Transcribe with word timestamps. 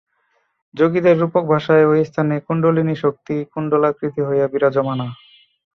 যোগীদের 0.75 1.15
রূপক 1.19 1.43
ভাষায় 1.45 1.85
ঐ 1.85 1.93
স্থানে 2.03 2.35
কুণ্ডলিনী 2.47 2.95
শক্তি 2.95 3.35
কুণ্ডলাকৃতি 3.53 4.21
হইয়া 4.27 4.47
বিরাজমানা। 4.47 5.07